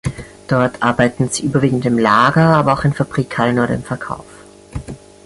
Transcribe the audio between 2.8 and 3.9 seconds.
in Fabrikhallen oder im